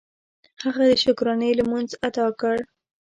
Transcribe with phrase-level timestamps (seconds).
[0.63, 2.57] هغه د شکرانې لمونځ ادا کړ.